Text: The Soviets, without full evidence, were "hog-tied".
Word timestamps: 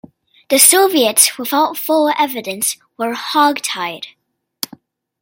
The 0.49 0.57
Soviets, 0.57 1.37
without 1.37 1.77
full 1.77 2.11
evidence, 2.17 2.77
were 2.97 3.13
"hog-tied". 3.13 4.07